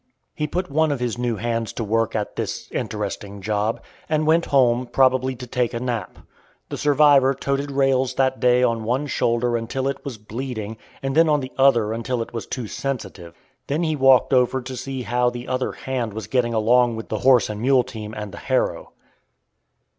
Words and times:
He 0.33 0.47
put 0.47 0.71
one 0.71 0.91
of 0.91 0.99
his 0.99 1.19
new 1.19 1.35
hands 1.35 1.71
to 1.73 1.83
work 1.83 2.15
at 2.15 2.35
this 2.35 2.71
interesting 2.71 3.39
job, 3.39 3.79
and 4.09 4.25
went 4.25 4.45
home, 4.45 4.87
probably 4.87 5.35
to 5.35 5.45
take 5.45 5.75
a 5.75 5.79
nap. 5.79 6.17
The 6.69 6.77
survivor 6.79 7.35
toted 7.35 7.69
rails 7.69 8.15
that 8.15 8.39
day 8.39 8.63
on 8.63 8.83
one 8.83 9.05
shoulder 9.05 9.55
until 9.55 9.87
it 9.87 10.03
was 10.03 10.17
bleeding, 10.17 10.77
and 11.03 11.13
then 11.15 11.29
on 11.29 11.39
the 11.39 11.51
other 11.55 11.93
until 11.93 12.17
that 12.17 12.33
was 12.33 12.47
too 12.47 12.65
sensitive. 12.65 13.35
Then 13.67 13.83
he 13.83 13.95
walked 13.95 14.33
over 14.33 14.59
to 14.59 14.75
see 14.75 15.03
how 15.03 15.29
the 15.29 15.47
other 15.47 15.73
"hand" 15.73 16.13
was 16.15 16.25
getting 16.25 16.55
along 16.55 16.95
with 16.95 17.09
the 17.09 17.19
horse 17.19 17.47
and 17.47 17.61
mule 17.61 17.83
team 17.83 18.15
and 18.17 18.31
the 18.31 18.39
harrow. 18.39 18.93